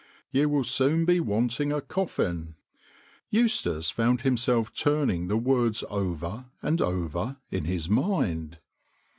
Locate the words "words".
5.37-5.83